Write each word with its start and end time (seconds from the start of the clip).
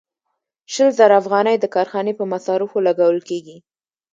شل 0.73 0.89
زره 0.99 1.15
افغانۍ 1.21 1.55
د 1.59 1.65
کارخانې 1.75 2.13
په 2.19 2.23
مصارفو 2.33 2.77
لګول 2.87 3.19
کېږي 3.29 3.57